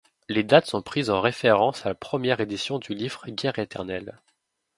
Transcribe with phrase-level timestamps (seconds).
[0.29, 4.17] Les dates sont prises en référence à la première édition du livre guerre éternelle.